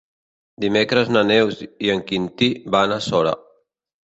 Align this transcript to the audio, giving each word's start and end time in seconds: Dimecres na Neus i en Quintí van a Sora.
Dimecres 0.63 1.11
na 1.15 1.23
Neus 1.31 1.61
i 1.89 1.93
en 1.97 2.01
Quintí 2.09 2.49
van 2.79 2.97
a 2.97 2.99
Sora. 3.11 3.37